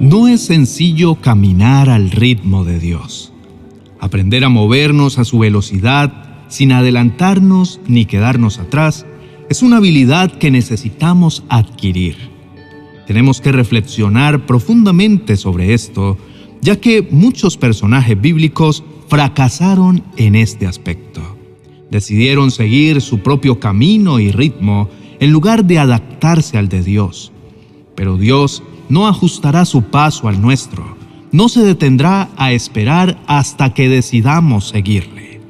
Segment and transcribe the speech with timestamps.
[0.00, 3.30] No es sencillo caminar al ritmo de Dios.
[4.00, 9.04] Aprender a movernos a su velocidad sin adelantarnos ni quedarnos atrás
[9.50, 12.16] es una habilidad que necesitamos adquirir.
[13.06, 16.16] Tenemos que reflexionar profundamente sobre esto,
[16.62, 21.20] ya que muchos personajes bíblicos fracasaron en este aspecto.
[21.90, 24.88] Decidieron seguir su propio camino y ritmo
[25.18, 27.32] en lugar de adaptarse al de Dios.
[27.94, 30.96] Pero Dios no ajustará su paso al nuestro,
[31.32, 35.40] no se detendrá a esperar hasta que decidamos seguirle.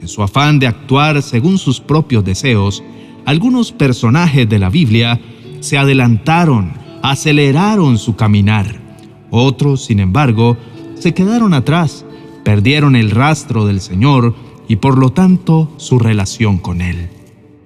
[0.00, 2.82] En su afán de actuar según sus propios deseos,
[3.24, 5.20] algunos personajes de la Biblia
[5.60, 8.87] se adelantaron, aceleraron su caminar.
[9.30, 10.56] Otros, sin embargo,
[10.94, 12.04] se quedaron atrás
[12.48, 14.34] perdieron el rastro del Señor
[14.68, 17.08] y por lo tanto su relación con Él.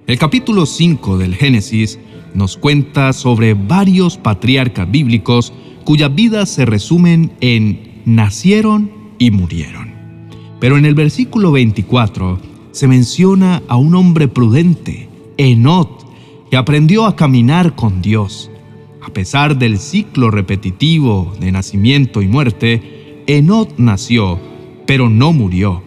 [0.07, 1.99] El capítulo 5 del Génesis
[2.33, 5.53] nos cuenta sobre varios patriarcas bíblicos
[5.85, 9.93] cuyas vidas se resumen en nacieron y murieron.
[10.59, 12.39] Pero en el versículo 24
[12.71, 16.05] se menciona a un hombre prudente, Enot,
[16.51, 18.51] que aprendió a caminar con Dios.
[19.05, 24.39] A pesar del ciclo repetitivo de nacimiento y muerte, Enot nació
[24.85, 25.81] pero no murió.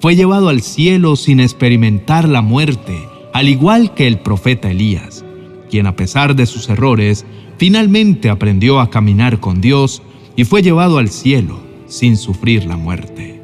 [0.00, 2.98] Fue llevado al cielo sin experimentar la muerte,
[3.32, 5.24] al igual que el profeta Elías,
[5.70, 7.26] quien a pesar de sus errores,
[7.58, 10.02] finalmente aprendió a caminar con Dios
[10.36, 13.40] y fue llevado al cielo sin sufrir la muerte.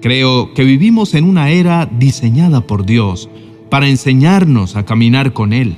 [0.00, 3.28] Creo que vivimos en una era diseñada por Dios
[3.68, 5.76] para enseñarnos a caminar con Él,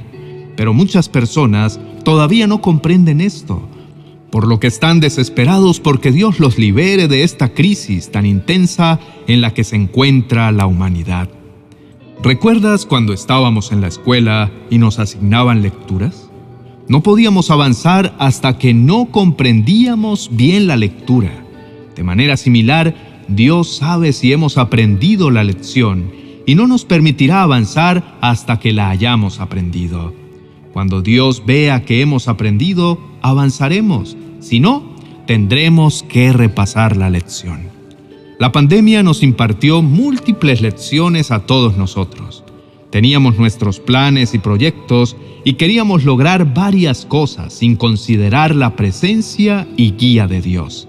[0.57, 3.69] pero muchas personas todavía no comprenden esto
[4.31, 9.41] por lo que están desesperados porque Dios los libere de esta crisis tan intensa en
[9.41, 11.29] la que se encuentra la humanidad.
[12.23, 16.31] ¿Recuerdas cuando estábamos en la escuela y nos asignaban lecturas?
[16.89, 21.45] No podíamos avanzar hasta que no comprendíamos bien la lectura.
[21.97, 26.13] De manera similar, Dios sabe si hemos aprendido la lección
[26.47, 30.20] y no nos permitirá avanzar hasta que la hayamos aprendido.
[30.73, 34.17] Cuando Dios vea que hemos aprendido, avanzaremos.
[34.41, 34.95] Si no,
[35.27, 37.69] tendremos que repasar la lección.
[38.39, 42.45] La pandemia nos impartió múltiples lecciones a todos nosotros.
[42.91, 49.93] Teníamos nuestros planes y proyectos y queríamos lograr varias cosas sin considerar la presencia y
[49.93, 50.89] guía de Dios.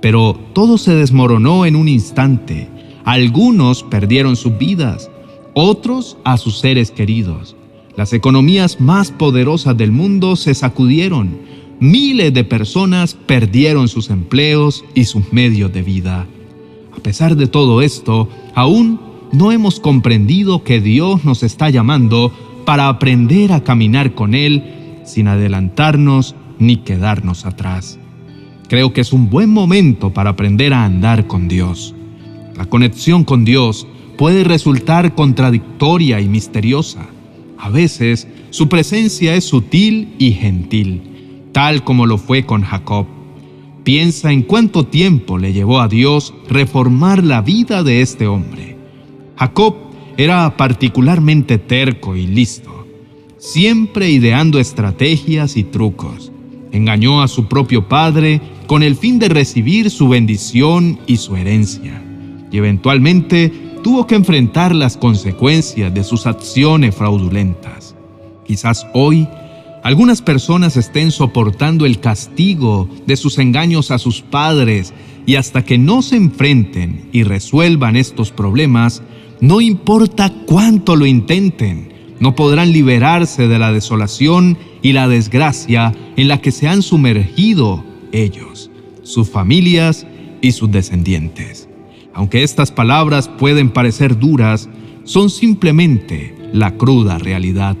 [0.00, 2.68] Pero todo se desmoronó en un instante.
[3.04, 5.10] Algunos perdieron sus vidas,
[5.54, 7.56] otros a sus seres queridos.
[7.96, 11.36] Las economías más poderosas del mundo se sacudieron.
[11.78, 16.26] Miles de personas perdieron sus empleos y sus medios de vida.
[16.96, 19.00] A pesar de todo esto, aún
[19.32, 22.32] no hemos comprendido que Dios nos está llamando
[22.64, 24.62] para aprender a caminar con Él
[25.04, 27.98] sin adelantarnos ni quedarnos atrás.
[28.68, 31.94] Creo que es un buen momento para aprender a andar con Dios.
[32.56, 33.86] La conexión con Dios
[34.16, 37.06] puede resultar contradictoria y misteriosa.
[37.62, 41.00] A veces su presencia es sutil y gentil,
[41.52, 43.06] tal como lo fue con Jacob.
[43.84, 48.76] Piensa en cuánto tiempo le llevó a Dios reformar la vida de este hombre.
[49.36, 49.76] Jacob
[50.16, 52.84] era particularmente terco y listo,
[53.38, 56.32] siempre ideando estrategias y trucos.
[56.72, 62.02] Engañó a su propio padre con el fin de recibir su bendición y su herencia,
[62.50, 67.94] y eventualmente tuvo que enfrentar las consecuencias de sus acciones fraudulentas.
[68.46, 69.28] Quizás hoy
[69.82, 74.94] algunas personas estén soportando el castigo de sus engaños a sus padres
[75.26, 79.02] y hasta que no se enfrenten y resuelvan estos problemas,
[79.40, 86.28] no importa cuánto lo intenten, no podrán liberarse de la desolación y la desgracia en
[86.28, 88.70] la que se han sumergido ellos,
[89.02, 90.06] sus familias
[90.40, 91.68] y sus descendientes.
[92.14, 94.68] Aunque estas palabras pueden parecer duras,
[95.04, 97.76] son simplemente la cruda realidad.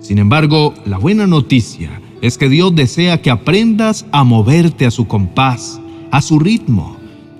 [0.00, 5.06] Sin embargo, la buena noticia es que Dios desea que aprendas a moverte a su
[5.06, 5.80] compás,
[6.10, 6.96] a su ritmo.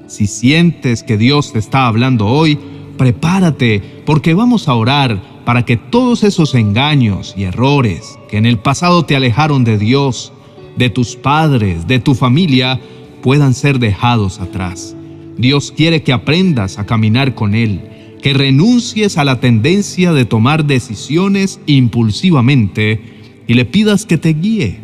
[0.06, 2.58] Si sientes que Dios te está hablando hoy,
[2.96, 8.58] prepárate porque vamos a orar para que todos esos engaños y errores que en el
[8.58, 10.32] pasado te alejaron de Dios,
[10.76, 12.80] de tus padres, de tu familia,
[13.22, 14.96] puedan ser dejados atrás.
[15.42, 17.80] Dios quiere que aprendas a caminar con Él,
[18.22, 23.00] que renuncies a la tendencia de tomar decisiones impulsivamente
[23.48, 24.78] y le pidas que te guíe.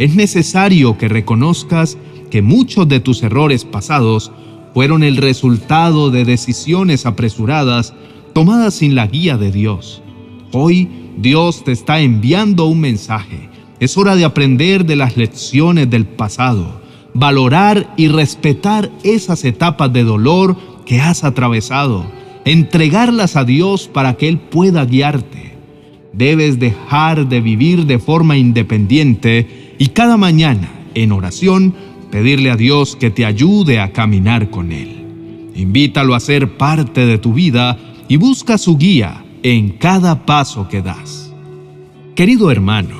[0.00, 1.96] Es necesario que reconozcas
[2.28, 4.32] que muchos de tus errores pasados
[4.74, 7.94] fueron el resultado de decisiones apresuradas
[8.32, 10.02] tomadas sin la guía de Dios.
[10.50, 13.48] Hoy Dios te está enviando un mensaje.
[13.78, 16.79] Es hora de aprender de las lecciones del pasado,
[17.14, 22.04] valorar y respetar esas etapas de dolor que has atravesado,
[22.44, 25.54] entregarlas a Dios para que Él pueda guiarte.
[26.12, 31.74] Debes dejar de vivir de forma independiente y cada mañana, en oración,
[32.10, 35.06] pedirle a Dios que te ayude a caminar con Él.
[35.54, 37.78] Invítalo a ser parte de tu vida
[38.08, 41.32] y busca su guía en cada paso que das.
[42.14, 42.96] Querido hermano,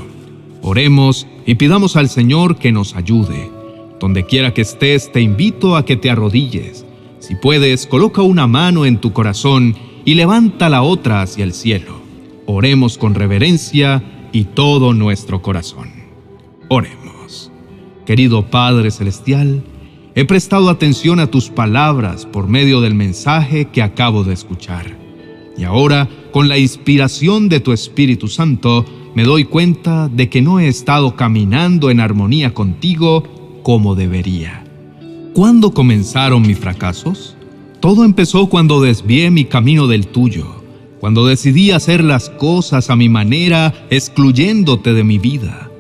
[0.63, 3.60] oremos y pidamos al Señor que nos ayude.
[4.01, 6.87] Donde quiera que estés, te invito a que te arrodilles.
[7.19, 9.77] Si puedes, coloca una mano en tu corazón
[10.07, 12.01] y levanta la otra hacia el cielo.
[12.47, 14.03] Oremos con reverencia
[14.33, 15.91] y todo nuestro corazón.
[16.69, 17.53] Oremos.
[18.07, 19.63] Querido Padre Celestial,
[20.15, 24.97] he prestado atención a tus palabras por medio del mensaje que acabo de escuchar.
[25.59, 30.59] Y ahora, con la inspiración de tu Espíritu Santo, me doy cuenta de que no
[30.59, 33.25] he estado caminando en armonía contigo
[33.63, 34.65] como debería.
[35.35, 37.37] ¿Cuándo comenzaron mis fracasos?
[37.81, 40.47] Todo empezó cuando desvié mi camino del tuyo,
[41.01, 45.71] cuando decidí hacer las cosas a mi manera, excluyéndote de mi vida.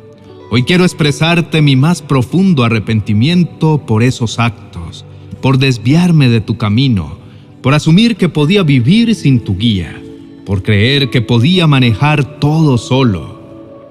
[0.50, 5.04] Hoy quiero expresarte mi más profundo arrepentimiento por esos actos,
[5.42, 7.18] por desviarme de tu camino,
[7.60, 10.00] por asumir que podía vivir sin tu guía,
[10.46, 13.40] por creer que podía manejar todo solo.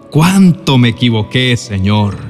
[0.09, 2.28] ¿Cuánto me equivoqué, Señor?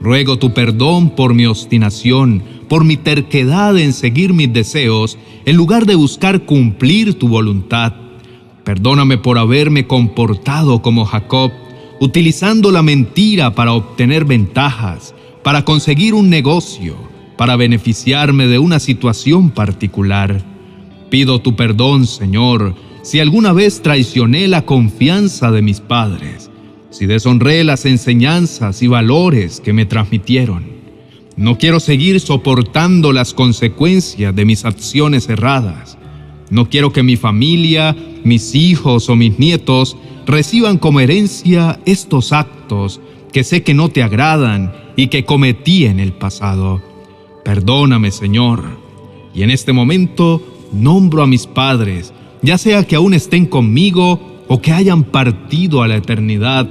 [0.00, 5.86] Ruego tu perdón por mi obstinación, por mi terquedad en seguir mis deseos, en lugar
[5.86, 7.94] de buscar cumplir tu voluntad.
[8.64, 11.50] Perdóname por haberme comportado como Jacob,
[12.00, 16.94] utilizando la mentira para obtener ventajas, para conseguir un negocio,
[17.36, 20.44] para beneficiarme de una situación particular.
[21.10, 26.47] Pido tu perdón, Señor, si alguna vez traicioné la confianza de mis padres,
[26.98, 30.64] si deshonré las enseñanzas y valores que me transmitieron.
[31.36, 35.96] No quiero seguir soportando las consecuencias de mis acciones erradas.
[36.50, 39.96] No quiero que mi familia, mis hijos o mis nietos
[40.26, 43.00] reciban como herencia estos actos
[43.32, 46.82] que sé que no te agradan y que cometí en el pasado.
[47.44, 48.64] Perdóname, Señor.
[49.32, 50.42] Y en este momento
[50.72, 52.12] nombro a mis padres,
[52.42, 56.68] ya sea que aún estén conmigo o que hayan partido a la eternidad,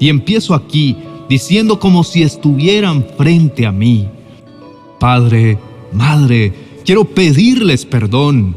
[0.00, 0.96] y empiezo aquí
[1.28, 4.08] diciendo como si estuvieran frente a mí.
[4.98, 5.58] Padre,
[5.92, 6.52] Madre,
[6.84, 8.56] quiero pedirles perdón.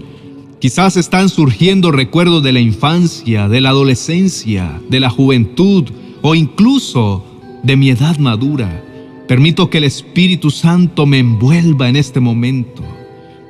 [0.60, 5.86] Quizás están surgiendo recuerdos de la infancia, de la adolescencia, de la juventud
[6.22, 7.25] o incluso
[7.63, 8.84] de mi edad madura.
[9.28, 12.84] Permito que el Espíritu Santo me envuelva en este momento.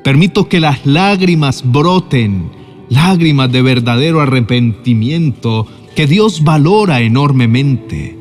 [0.03, 2.49] Permito que las lágrimas broten,
[2.89, 8.17] lágrimas de verdadero arrepentimiento que Dios valora enormemente.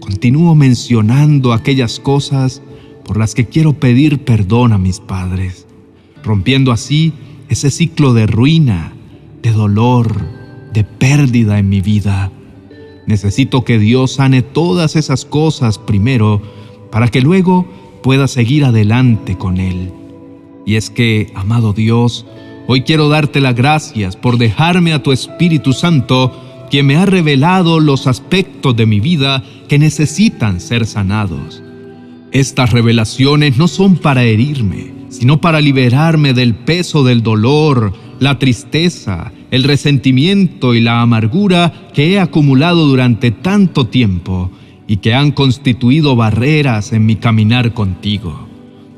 [0.00, 2.62] Continúo mencionando aquellas cosas
[3.04, 5.66] por las que quiero pedir perdón a mis padres,
[6.22, 7.12] rompiendo así
[7.48, 8.94] ese ciclo de ruina,
[9.42, 10.16] de dolor,
[10.72, 12.32] de pérdida en mi vida.
[13.06, 16.40] Necesito que Dios sane todas esas cosas primero
[16.90, 17.66] para que luego
[18.02, 19.92] pueda seguir adelante con Él.
[20.64, 22.24] Y es que, amado Dios,
[22.66, 26.32] hoy quiero darte las gracias por dejarme a tu Espíritu Santo,
[26.74, 31.62] quien me ha revelado los aspectos de mi vida que necesitan ser sanados.
[32.32, 39.30] Estas revelaciones no son para herirme, sino para liberarme del peso del dolor, la tristeza,
[39.52, 44.50] el resentimiento y la amargura que he acumulado durante tanto tiempo
[44.88, 48.48] y que han constituido barreras en mi caminar contigo.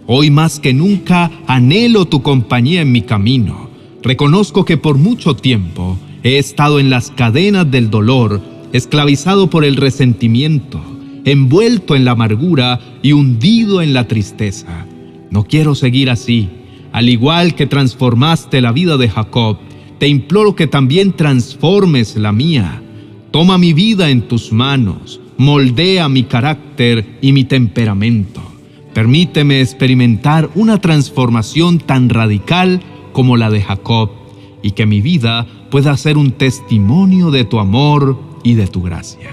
[0.07, 3.69] Hoy más que nunca anhelo tu compañía en mi camino.
[4.03, 8.43] Reconozco que por mucho tiempo he estado en las cadenas del dolor,
[8.73, 10.83] esclavizado por el resentimiento,
[11.25, 14.87] envuelto en la amargura y hundido en la tristeza.
[15.31, 16.49] No quiero seguir así.
[16.91, 19.59] Al igual que transformaste la vida de Jacob,
[20.01, 22.83] te imploro que también transformes la mía.
[23.31, 28.43] Toma mi vida en tus manos, moldea mi carácter y mi temperamento.
[28.95, 32.81] Permíteme experimentar una transformación tan radical
[33.13, 34.11] como la de Jacob
[34.63, 39.31] y que mi vida pueda ser un testimonio de tu amor y de tu gracia.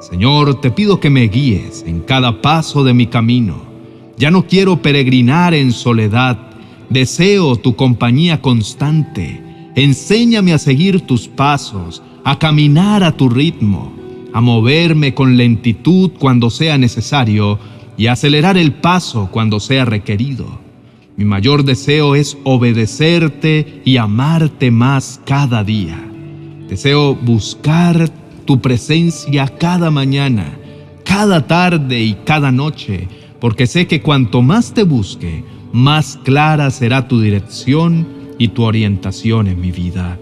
[0.00, 3.62] Señor, te pido que me guíes en cada paso de mi camino.
[4.16, 6.38] Ya no quiero peregrinar en soledad,
[6.88, 9.42] deseo tu compañía constante.
[9.74, 13.92] Enséñame a seguir tus pasos, a caminar a tu ritmo,
[14.32, 17.58] a moverme con lentitud cuando sea necesario
[17.96, 20.67] y acelerar el paso cuando sea requerido.
[21.18, 26.00] Mi mayor deseo es obedecerte y amarte más cada día.
[26.68, 28.08] Deseo buscar
[28.44, 30.56] tu presencia cada mañana,
[31.04, 33.08] cada tarde y cada noche,
[33.40, 38.06] porque sé que cuanto más te busque, más clara será tu dirección
[38.38, 40.20] y tu orientación en mi vida.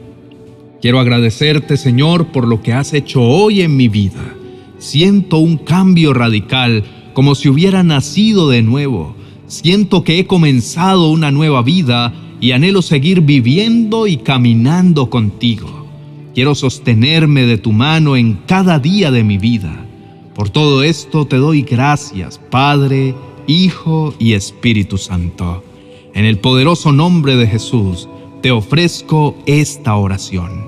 [0.80, 4.34] Quiero agradecerte, Señor, por lo que has hecho hoy en mi vida.
[4.78, 9.14] Siento un cambio radical, como si hubiera nacido de nuevo
[9.48, 15.86] Siento que he comenzado una nueva vida y anhelo seguir viviendo y caminando contigo.
[16.34, 19.86] Quiero sostenerme de tu mano en cada día de mi vida.
[20.34, 23.14] Por todo esto te doy gracias, Padre,
[23.46, 25.64] Hijo y Espíritu Santo.
[26.12, 28.08] En el poderoso nombre de Jesús
[28.42, 30.66] te ofrezco esta oración.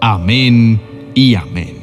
[0.00, 0.80] Amén
[1.14, 1.76] y amén.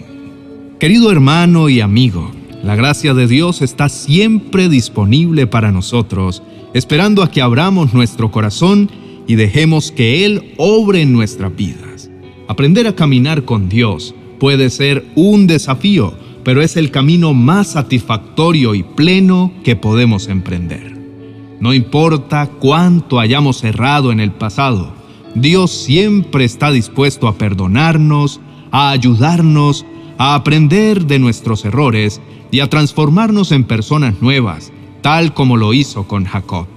[0.79, 2.31] Querido hermano y amigo,
[2.63, 8.89] la gracia de Dios está siempre disponible para nosotros, esperando a que abramos nuestro corazón
[9.25, 12.11] y dejemos que Él obre en nuestras vidas.
[12.47, 16.13] Aprender a caminar con Dios puede ser un desafío,
[16.43, 20.97] pero es el camino más satisfactorio y pleno que podemos emprender.
[21.59, 24.93] No importa cuánto hayamos errado en el pasado,
[25.33, 28.39] Dios siempre está dispuesto a perdonarnos,
[28.69, 29.85] a ayudarnos,
[30.17, 36.07] a aprender de nuestros errores y a transformarnos en personas nuevas, tal como lo hizo
[36.07, 36.67] con Jacob.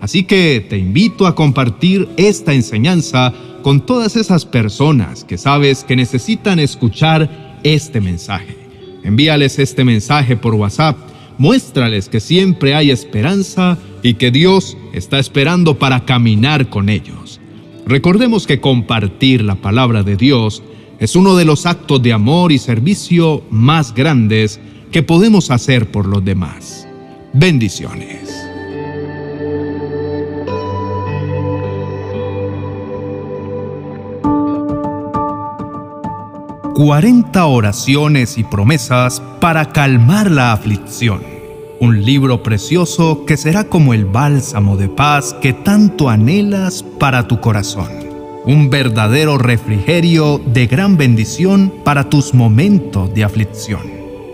[0.00, 5.96] Así que te invito a compartir esta enseñanza con todas esas personas que sabes que
[5.96, 8.56] necesitan escuchar este mensaje.
[9.04, 10.96] Envíales este mensaje por WhatsApp,
[11.38, 17.40] muéstrales que siempre hay esperanza y que Dios está esperando para caminar con ellos.
[17.86, 20.62] Recordemos que compartir la palabra de Dios
[20.98, 24.60] es uno de los actos de amor y servicio más grandes
[24.92, 26.86] que podemos hacer por los demás.
[27.32, 28.28] Bendiciones.
[36.74, 41.22] «40 oraciones y promesas para calmar la aflicción».
[41.80, 47.40] Un libro precioso que será como el bálsamo de paz que tanto anhelas para tu
[47.40, 47.88] corazón.
[48.44, 53.91] Un verdadero refrigerio de gran bendición para tus momentos de aflicción.